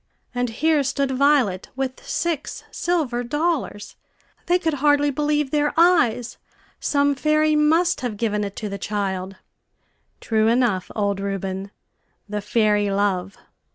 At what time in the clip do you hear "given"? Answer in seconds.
8.17-8.43